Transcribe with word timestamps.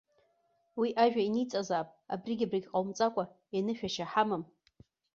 Уи 0.79 0.89
ажәа 1.03 1.21
иниҵазаап, 1.27 1.89
абригь-абригь 2.13 2.67
ҟаумҵакәа 2.71 3.23
еинышәашьа 3.55 4.05
ҳамам. 4.11 4.43